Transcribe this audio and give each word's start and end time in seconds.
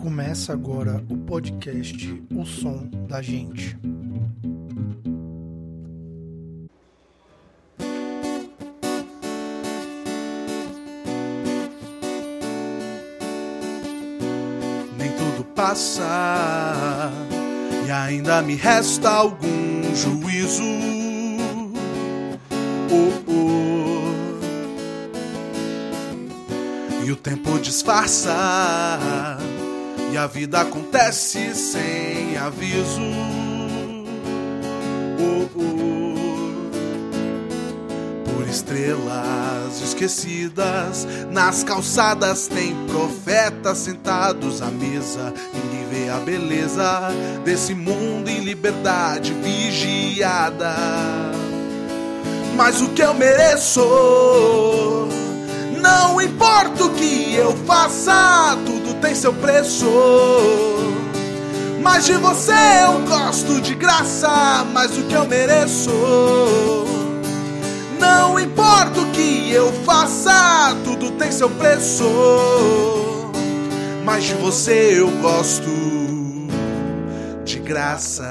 Começa 0.00 0.54
agora 0.54 1.04
o 1.10 1.16
podcast 1.18 2.24
O 2.34 2.46
Som 2.46 2.88
da 3.06 3.20
Gente. 3.20 3.76
Nem 14.96 15.12
tudo 15.18 15.44
passa 15.54 17.12
e 17.86 17.90
ainda 17.90 18.40
me 18.40 18.54
resta 18.54 19.10
algum 19.10 19.94
juízo. 19.94 20.64
Oh, 22.90 23.12
oh. 23.28 24.14
E 27.04 27.12
o 27.12 27.16
tempo 27.16 27.58
disfarça 27.58 29.36
e 30.12 30.18
a 30.18 30.26
vida 30.26 30.60
acontece 30.60 31.54
sem 31.54 32.36
aviso. 32.36 33.00
Oh, 35.20 35.48
oh. 35.54 35.70
Por 38.28 38.48
estrelas 38.48 39.80
esquecidas, 39.82 41.06
nas 41.30 41.62
calçadas 41.62 42.48
tem 42.48 42.74
profetas 42.86 43.78
sentados 43.78 44.60
à 44.60 44.66
mesa. 44.66 45.32
Ninguém 45.54 45.86
vê 45.88 46.10
a 46.10 46.16
beleza 46.18 47.10
desse 47.44 47.74
mundo 47.74 48.28
em 48.28 48.40
liberdade 48.40 49.32
vigiada. 49.34 50.74
Mas 52.56 52.80
o 52.82 52.88
que 52.88 53.02
eu 53.02 53.14
mereço, 53.14 53.80
não 55.80 56.20
importa 56.20 56.84
o 56.84 56.90
que 56.94 57.34
eu 57.34 57.56
faça, 57.64 58.58
tudo 58.66 58.79
tem 59.00 59.14
seu 59.14 59.32
preço. 59.32 59.86
Mas 61.82 62.04
de 62.04 62.14
você 62.14 62.52
eu 62.84 63.00
gosto 63.06 63.60
de 63.60 63.74
graça, 63.74 64.64
mas 64.72 64.96
o 64.96 65.04
que 65.04 65.14
eu 65.14 65.26
mereço. 65.26 65.90
Não 67.98 68.38
importa 68.38 69.00
o 69.00 69.10
que 69.10 69.50
eu 69.52 69.72
faça, 69.84 70.76
tudo 70.84 71.10
tem 71.12 71.32
seu 71.32 71.48
preço. 71.50 72.04
Mas 74.04 74.24
de 74.24 74.34
você 74.34 75.00
eu 75.00 75.10
gosto 75.22 75.70
de 77.44 77.58
graça. 77.58 78.30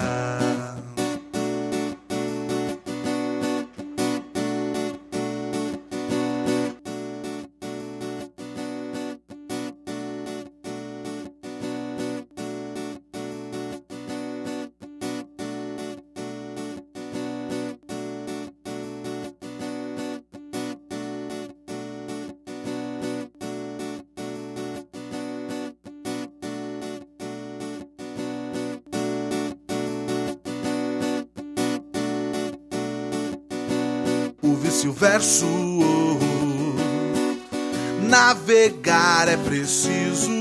O 34.88 34.91
vice-verso. 34.94 35.45
Navegar 38.03 39.27
é 39.27 39.36
preciso. 39.38 40.31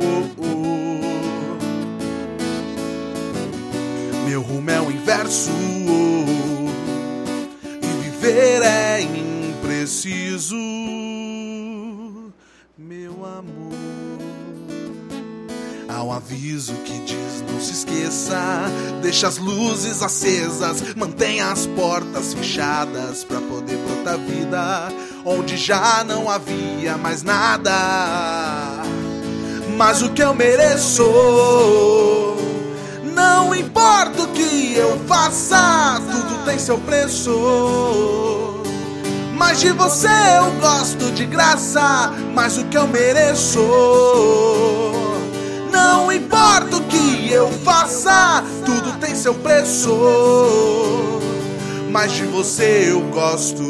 Oh, 0.00 0.28
oh. 0.38 0.58
Meu 4.28 4.42
rumo 4.42 4.70
é 4.70 4.80
o 4.80 4.90
inverso. 4.90 5.50
E 7.82 7.86
viver 8.02 8.62
é 8.62 9.02
impreciso. 9.02 10.81
Um 16.12 16.16
aviso 16.16 16.74
que 16.84 16.98
diz: 17.00 17.42
não 17.50 17.58
se 17.58 17.72
esqueça, 17.72 18.38
deixa 19.00 19.26
as 19.26 19.38
luzes 19.38 20.02
acesas, 20.02 20.94
mantenha 20.94 21.50
as 21.50 21.66
portas 21.66 22.34
fechadas 22.34 23.24
para 23.24 23.40
poder 23.40 23.78
brotar 23.78 24.18
vida 24.18 24.92
onde 25.24 25.56
já 25.56 26.04
não 26.04 26.28
havia 26.28 26.98
mais 26.98 27.22
nada. 27.22 27.72
Mas 29.76 30.02
o 30.02 30.10
que 30.10 30.22
eu 30.22 30.34
mereço, 30.34 31.02
não 33.14 33.54
importa 33.54 34.24
o 34.24 34.28
que 34.28 34.74
eu 34.76 34.98
faça, 35.06 35.98
tudo 36.10 36.44
tem 36.44 36.58
seu 36.58 36.76
preço. 36.78 37.30
Mas 39.34 39.60
de 39.60 39.72
você 39.72 40.08
eu 40.38 40.52
gosto 40.60 41.10
de 41.12 41.24
graça, 41.24 42.12
mas 42.34 42.58
o 42.58 42.64
que 42.66 42.76
eu 42.76 42.86
mereço. 42.86 44.71
Não 45.84 46.12
importa 46.12 46.76
o 46.76 46.84
que 46.84 47.32
eu 47.32 47.50
faça, 47.50 48.44
tudo 48.64 48.96
tem 49.00 49.16
seu 49.16 49.34
preço. 49.34 49.90
Mas 51.90 52.12
de 52.12 52.24
você 52.26 52.90
eu 52.90 53.00
gosto 53.10 53.64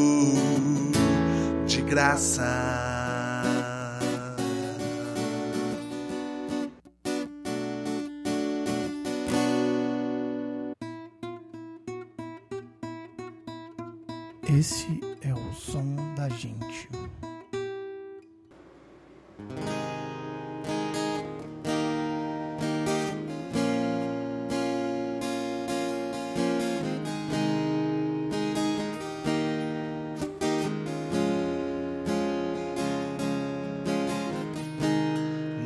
de 1.66 1.80
graça. 1.80 2.42
Esse 14.58 15.00
é 15.22 15.32
o 15.32 15.54
som 15.54 15.96
da 16.14 16.28
gente. 16.28 17.01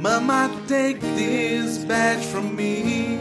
Mama, 0.09 0.49
take 0.69 1.00
this 1.00 1.78
badge 1.78 2.25
from 2.25 2.55
me. 2.55 3.19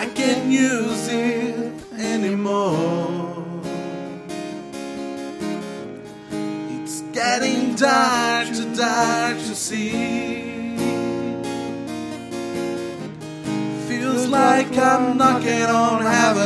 I 0.00 0.06
can't 0.18 0.50
use 0.50 1.06
it 1.06 1.72
anymore. 1.96 3.44
It's 6.76 7.02
getting 7.12 7.76
dark, 7.76 8.48
too 8.48 8.74
dark 8.74 9.36
to 9.48 9.54
see. 9.54 10.76
Feels 13.86 14.26
like 14.26 14.76
I'm 14.76 15.16
knocking 15.16 15.70
on 15.84 16.02
heaven's 16.02 16.45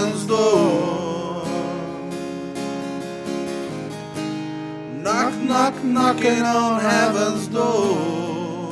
Knock, 5.51 5.83
knock, 5.83 6.15
knocking 6.17 6.43
on 6.43 6.81
heaven's 6.81 7.49
door. 7.49 8.71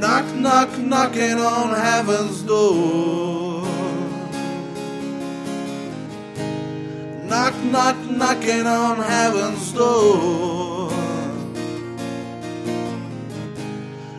Knock, 0.00 0.34
knock, 0.34 0.78
knocking 0.78 1.38
on 1.38 1.74
heaven's 1.76 2.42
door. 2.42 3.62
Knock, 7.30 7.54
knock, 7.62 7.96
knocking 8.10 8.66
on 8.66 8.96
heaven's 8.96 9.72
door. 9.72 10.90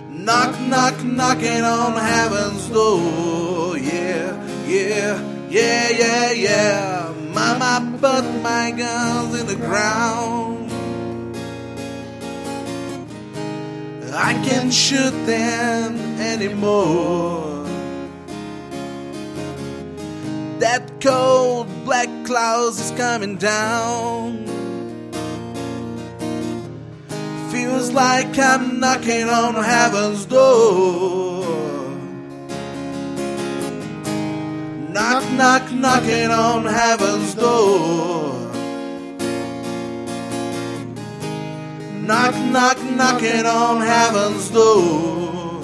Knock, 0.10 0.58
knock, 0.62 1.04
knocking 1.04 1.64
on 1.66 1.98
heaven's 1.98 2.70
door. 2.70 3.78
Yeah, 3.78 4.42
yeah, 4.66 5.20
yeah, 5.50 5.90
yeah, 5.90 6.32
yeah. 6.32 6.95
Mama 7.76 7.98
put 7.98 8.42
my 8.42 8.72
guns 8.72 9.38
in 9.38 9.48
the 9.48 9.56
ground. 9.58 10.72
I 14.14 14.34
can't 14.46 14.74
shoot 14.74 15.12
them 15.26 15.98
anymore. 16.18 17.66
That 20.60 20.90
cold 21.02 21.68
black 21.84 22.08
cloud 22.24 22.70
is 22.70 22.94
coming 22.96 23.36
down. 23.36 24.46
Feels 27.52 27.92
like 27.92 28.40
I'm 28.40 28.80
knocking 28.80 29.28
on 29.28 29.56
heaven's 29.56 30.26
door. 30.26 31.35
knock 35.38 35.72
knocking 35.72 36.32
on 36.32 36.66
heaven's 36.66 37.36
door. 37.36 38.34
Knock, 42.08 42.36
knock, 42.52 42.78
knocking 42.84 43.46
on 43.46 43.82
heaven's 43.82 44.50
door. 44.50 45.62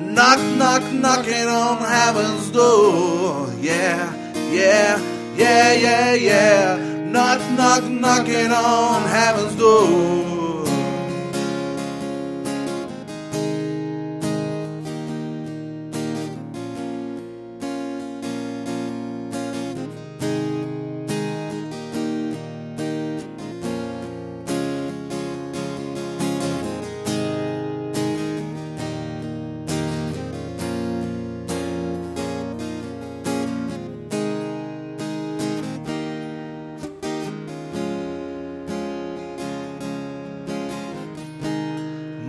Knock, 0.00 0.40
knock, 0.56 0.92
knocking 0.92 1.46
on 1.46 1.78
heaven's 1.78 2.50
door. 2.50 3.52
Yeah, 3.60 4.12
yeah, 4.50 4.98
yeah, 5.36 5.72
yeah, 5.72 6.14
yeah. 6.14 6.76
Knock, 7.04 7.40
knock, 7.56 7.84
knocking 7.84 8.50
on 8.50 9.02
heaven's 9.08 9.54
door. 9.56 10.23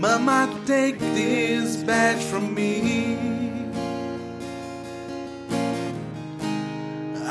Mama, 0.07 0.47
take 0.67 0.99
this 0.99 1.77
badge 1.77 2.23
from 2.25 2.53
me. 2.53 3.17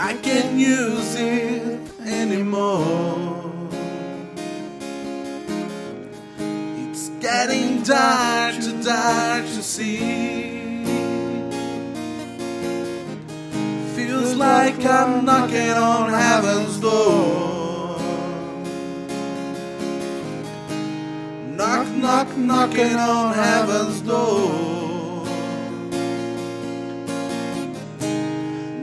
I 0.09 0.15
can't 0.15 0.59
use 0.59 1.15
it 1.15 1.79
anymore. 2.05 3.53
It's 6.91 7.11
getting 7.21 7.83
dark, 7.83 8.57
too 8.57 8.83
dark 8.83 9.45
to 9.45 9.63
see. 9.63 10.85
Feels 13.95 14.35
like 14.35 14.85
I'm 14.85 15.25
knocking 15.25 15.71
on 15.71 16.11
heaven's 16.11 16.74
Knock, 22.01 22.37
knock, 22.37 22.71
knocking 22.71 22.97
on 22.97 23.35
heaven's 23.35 24.01
door. 24.03 25.25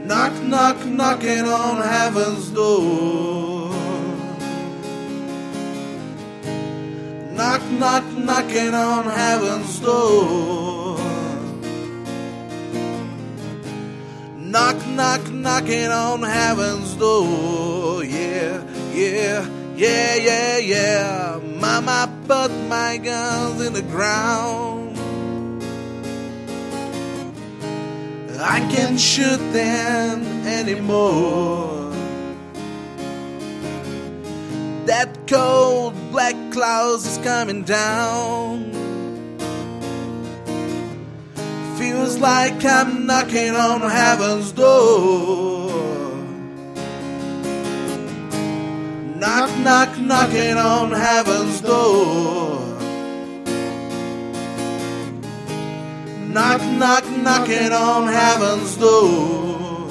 Knock, 0.06 0.42
knock, 0.42 0.84
knocking 0.86 1.44
on 1.44 1.82
heaven's 1.82 2.50
door. 2.50 3.70
Knock, 7.32 7.62
knock, 7.72 8.04
knocking 8.16 8.74
on 8.74 9.04
heaven's 9.04 9.78
door. 9.80 10.98
Knock, 14.38 14.86
knock, 14.88 15.30
knocking 15.30 15.88
on 15.88 16.22
heaven's 16.22 16.94
door. 16.94 18.04
Yeah, 18.04 18.62
yeah, 18.92 19.48
yeah, 19.76 20.14
yeah, 20.16 20.58
yeah. 20.58 21.41
Mama 21.62 22.12
put 22.26 22.50
my 22.68 22.96
guns 22.96 23.64
in 23.64 23.72
the 23.72 23.82
ground. 23.82 24.98
I 28.40 28.58
can't 28.74 28.98
shoot 28.98 29.38
them 29.52 30.24
anymore. 30.44 31.92
That 34.86 35.16
cold 35.28 35.94
black 36.10 36.34
cloud 36.50 36.96
is 36.96 37.20
coming 37.22 37.62
down. 37.62 38.72
Feels 41.78 42.18
like 42.18 42.64
I'm 42.64 43.06
knocking 43.06 43.54
on 43.54 43.82
heaven's 43.82 44.50
door. 44.50 45.61
Knock, 49.22 49.56
knock, 49.58 49.98
knocking 50.00 50.56
on 50.56 50.90
heaven's 50.90 51.60
door. 51.60 52.58
Knock, 56.26 56.60
knock, 56.80 57.04
knocking 57.08 57.72
on 57.72 58.08
heaven's 58.08 58.76
door. 58.78 59.86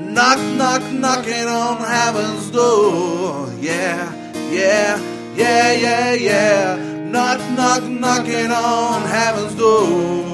Knock, 0.00 0.40
knock, 0.58 0.82
knocking 0.90 1.46
on 1.46 1.76
heaven's 1.76 2.50
door. 2.50 3.52
Yeah, 3.60 4.12
yeah, 4.50 4.98
yeah, 5.36 5.72
yeah, 5.74 6.12
yeah. 6.14 6.76
Knock, 7.04 7.38
knock, 7.56 7.84
knocking 7.84 8.50
on 8.50 9.02
heaven's 9.02 9.54
door. 9.54 10.33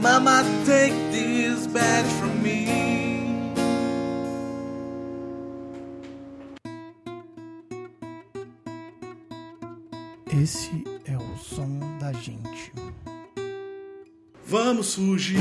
Mama, 0.00 0.42
take 0.64 0.94
this 1.12 1.66
badge 1.66 2.06
from 2.18 2.42
me. 2.42 2.66
Esse 10.42 10.82
é 11.04 11.18
o 11.18 11.36
som 11.36 11.98
da 11.98 12.14
gente. 12.14 12.72
Vamos 14.46 14.94
fugir 14.94 15.38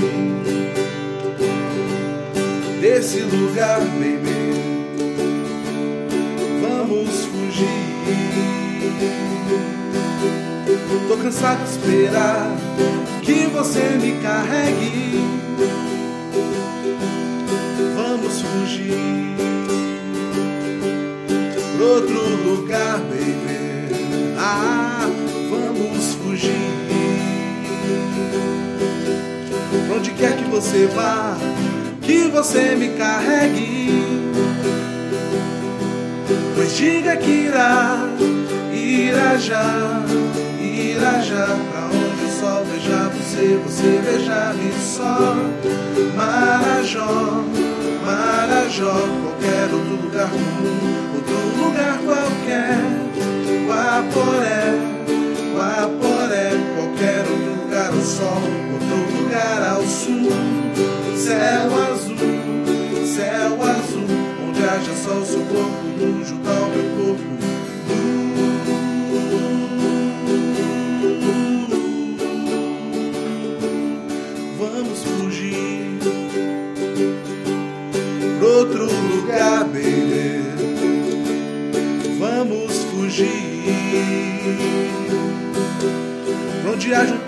desse 2.81 3.21
lugar, 3.21 3.79
baby. 3.79 4.48
Cansado 11.21 11.63
de 11.63 11.69
esperar 11.71 12.51
que 13.21 13.45
você 13.47 13.81
me 14.01 14.13
carregue. 14.21 15.23
Vamos 17.95 18.41
fugir 18.41 19.35
pra 21.75 21.85
outro 21.85 22.19
lugar, 22.43 22.99
baby. 22.99 24.35
Ah, 24.37 25.09
vamos 25.49 26.13
fugir. 26.15 26.51
Pra 29.87 29.95
onde 29.97 30.11
quer 30.11 30.37
que 30.37 30.45
você 30.45 30.87
vá, 30.87 31.37
que 32.01 32.27
você 32.29 32.75
me 32.75 32.89
carregue. 32.89 33.89
Pois 36.55 36.75
diga 36.75 37.15
que 37.17 37.29
irá, 37.29 38.09
irá 38.73 39.37
já, 39.37 40.03
já 40.99 41.45
pra 41.45 41.85
onde 41.85 42.25
o 42.25 42.39
sol 42.39 42.65
veja 42.65 43.09
você, 43.09 43.59
você 43.65 44.01
veja-me 44.03 44.71
só. 44.73 45.35
Marajó, 46.15 47.43
Marajó, 48.05 49.07
qualquer 49.23 49.73
outro 49.73 49.95
lugar 50.03 50.27
do 50.27 50.37
mundo, 50.37 51.15
outro 51.15 51.63
lugar 51.63 51.97
qualquer. 51.99 52.77
Guaporé, 53.65 54.63
Guaporé, 55.55 56.51
qualquer 56.75 57.19
outro 57.19 57.63
lugar 57.63 57.87
ao 57.87 58.01
sol, 58.01 58.41
outro 58.73 59.21
lugar 59.21 59.61
ao 59.71 59.83
sul. 59.83 60.29
Céu 61.15 61.67
azul, 61.91 62.17
céu 63.05 63.53
azul, 63.63 64.07
onde 64.47 64.63
haja 64.63 64.93
sol, 65.03 65.23
seu 65.25 65.41
corpo 65.41 65.83
nu 65.97 66.18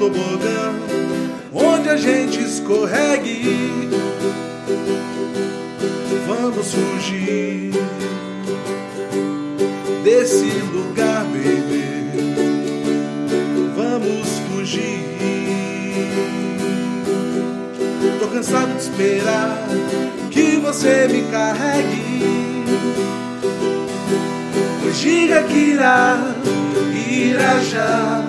tobogã, 0.02 0.74
onde 1.54 1.90
a 1.90 1.96
gente 1.96 2.40
escorregue. 2.42 3.88
Vamos 6.26 6.74
fugir 6.74 7.72
desse 10.04 10.50
lugar, 10.74 11.24
baby. 11.26 11.84
Vamos 13.76 14.28
fugir. 14.50 15.06
Tô 18.20 18.28
cansado 18.28 18.74
de 18.74 18.82
esperar 18.82 19.68
que 20.32 20.58
você 20.58 21.08
me 21.08 21.22
carregue. 21.30 22.12
Que 25.48 25.58
irá, 25.58 26.36
irá 26.94 27.60
já, 27.64 28.21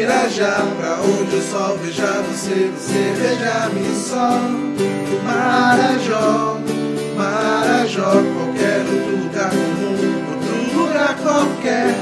irá 0.00 0.28
já 0.28 0.66
pra 0.78 0.98
onde 1.02 1.36
o 1.36 1.42
sol 1.42 1.76
veja 1.78 2.22
você, 2.22 2.70
você 2.76 3.12
veja-me 3.16 3.94
só. 3.94 4.40
Marajó, 5.24 6.58
Marajó, 7.16 8.10
qualquer 8.10 8.80
outro 8.80 9.16
lugar 9.24 9.50
comum, 9.50 10.24
outro 10.32 10.78
lugar 10.78 11.16
qualquer. 11.22 11.94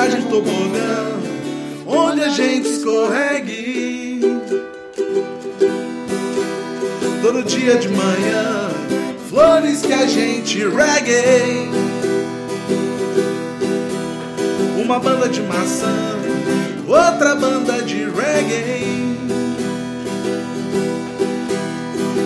A 0.00 0.08
gente 0.08 0.28
tobogã, 0.28 1.20
onde 1.86 2.22
a 2.22 2.30
gente 2.30 2.66
escorregue. 2.70 4.20
Todo 7.20 7.42
dia 7.42 7.76
de 7.76 7.88
manhã, 7.90 8.70
flores 9.28 9.82
que 9.82 9.92
a 9.92 10.06
gente 10.06 10.56
regue. 10.60 11.68
Uma 14.82 14.98
banda 14.98 15.28
de 15.28 15.42
maçã, 15.42 16.16
outra 16.88 17.34
banda 17.34 17.82
de 17.82 18.04
reggae. 18.04 19.18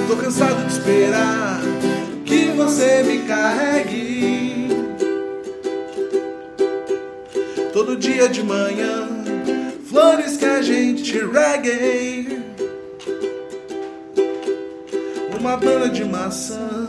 Tô 0.07 0.15
cansado 0.15 0.65
de 0.65 0.75
esperar 0.75 1.61
que 2.25 2.53
você 2.57 3.03
me 3.03 3.19
carregue. 3.27 3.94
Todo 7.75 7.97
dia 7.97 8.29
de 8.29 8.41
manhã, 8.45 9.09
flores 9.89 10.37
que 10.37 10.45
a 10.45 10.63
gente 10.63 11.19
regue. 11.19 12.41
Uma 15.41 15.57
banda 15.57 15.89
de 15.89 16.05
maçã, 16.05 16.87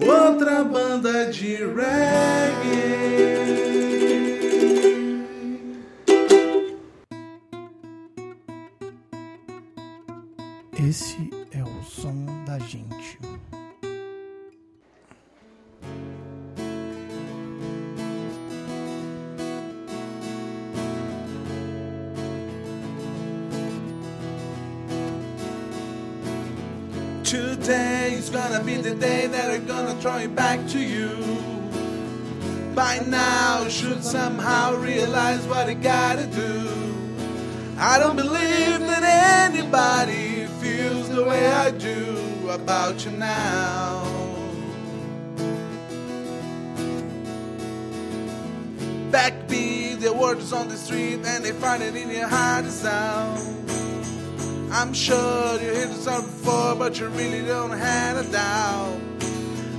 outra 0.00 0.62
banda 0.62 1.26
de 1.26 1.56
reggae. 1.56 2.96
Today 27.26 28.12
is 28.12 28.30
gonna 28.30 28.62
be 28.62 28.76
the 28.76 28.94
day 28.94 29.26
that 29.26 29.50
I'm 29.50 29.66
gonna 29.66 30.00
throw 30.00 30.18
it 30.18 30.36
back 30.36 30.64
to 30.68 30.78
you. 30.78 31.10
By 32.72 33.00
now, 33.00 33.64
you 33.64 33.70
should 33.70 34.04
somehow 34.04 34.76
realize 34.76 35.44
what 35.48 35.68
you 35.68 35.74
gotta 35.74 36.28
do. 36.28 36.94
I 37.78 37.98
don't 37.98 38.14
believe 38.14 38.78
that 38.78 39.02
anybody 39.42 40.46
feels 40.60 41.08
the 41.08 41.24
way 41.24 41.48
I 41.48 41.72
do 41.72 42.48
about 42.48 43.04
you 43.04 43.10
now. 43.10 44.04
Backbeat, 49.10 49.98
the 49.98 50.12
words 50.12 50.52
on 50.52 50.68
the 50.68 50.76
street, 50.76 51.26
and 51.26 51.44
they 51.44 51.50
find 51.50 51.82
it 51.82 51.96
in 51.96 52.08
your 52.08 52.28
heart 52.28 52.66
to 52.66 52.70
sound. 52.70 53.85
I'm 54.78 54.92
sure 54.92 55.58
you 55.58 55.74
heard 55.74 55.88
the 55.88 55.94
song 55.94 56.26
before, 56.26 56.74
but 56.74 57.00
you 57.00 57.08
really 57.08 57.40
don't 57.40 57.70
have 57.70 58.18
a 58.18 58.30
doubt. 58.30 59.00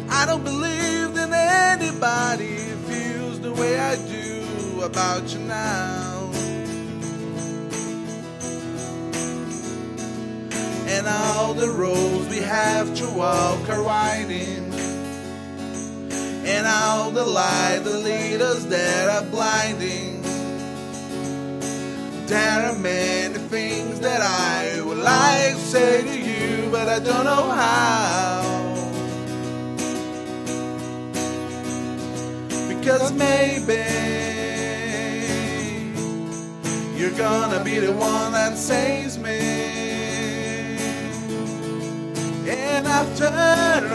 I 0.09 0.25
don't 0.25 0.43
believe 0.43 1.13
that 1.13 1.79
anybody 1.79 2.57
feels 2.89 3.39
the 3.39 3.53
way 3.53 3.77
I 3.77 3.95
do 4.07 4.81
about 4.81 5.31
you 5.31 5.39
now. 5.41 6.31
And 10.87 11.05
all 11.05 11.53
the 11.53 11.69
roads 11.69 12.29
we 12.29 12.37
have 12.37 12.95
to 12.95 13.07
walk 13.11 13.69
are 13.69 13.83
winding. 13.83 14.73
And 16.43 16.65
all 16.65 17.11
the 17.11 17.23
light 17.23 17.81
that 17.83 17.99
lead 17.99 18.41
us 18.41 18.65
there 18.65 19.11
are 19.11 19.23
blinding. 19.25 20.23
There 22.25 22.65
are 22.65 22.79
many 22.79 23.37
things 23.37 23.86
like 25.07 25.55
say 25.57 26.01
to 26.01 26.17
you, 26.29 26.69
but 26.69 26.87
I 26.89 26.99
don't 26.99 27.25
know 27.31 27.45
how. 27.63 28.41
Because 32.71 33.05
maybe 33.13 33.83
you're 36.99 37.17
gonna 37.27 37.63
be 37.63 37.75
the 37.87 37.93
one 37.93 38.31
that 38.33 38.53
saves 38.57 39.17
me. 39.17 39.39
And 42.49 42.87
after 42.99 43.31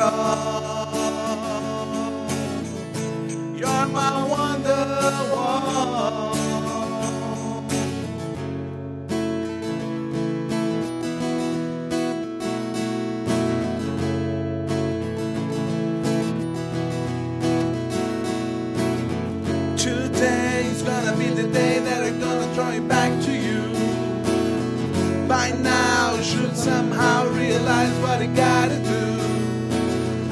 all, 0.09 0.32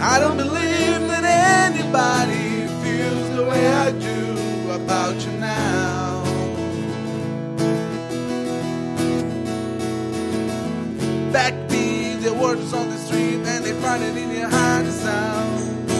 I 0.02 0.18
don't 0.18 0.38
believe 0.38 1.08
that 1.08 1.24
anybody 1.24 2.66
feels 2.82 3.36
the 3.36 3.44
way 3.44 3.68
I 3.68 3.92
do 3.92 4.70
about 4.70 5.14
you 5.26 5.32
now. 5.32 6.24
Backbeat, 11.30 12.22
the 12.22 12.32
words 12.32 12.72
on 12.72 12.88
the 12.88 12.96
street, 12.96 13.44
and 13.44 13.62
they 13.62 13.74
find 13.82 14.02
it 14.02 14.16
in 14.16 14.30
your 14.30 14.48
heart 14.48 14.86
sound. 14.86 15.90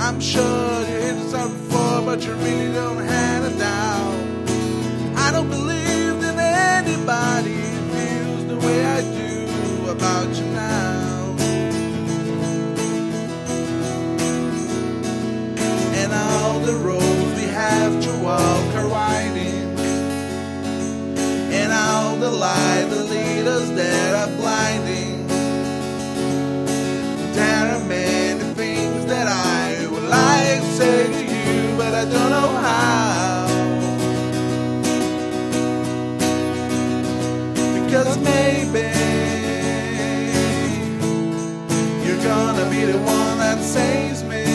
I'm 0.00 0.20
sure 0.20 0.80
you 0.80 1.00
heard 1.00 1.30
song 1.30 1.52
before, 1.52 2.02
but 2.02 2.26
you 2.26 2.34
really 2.34 2.72
don't 2.72 3.04
have 3.04 3.44
a 3.44 3.56
doubt. 3.56 4.20
I 5.16 5.30
don't 5.30 5.48
believe 5.48 6.20
that 6.22 6.84
anybody 6.84 7.62
feels 7.92 8.46
the 8.46 8.56
way 8.66 8.84
I 8.84 9.00
do 9.02 9.90
about 9.90 10.28
you 10.34 10.55
the 42.84 42.98
one 42.98 43.38
that 43.38 43.58
saves 43.62 44.22
me. 44.24 44.45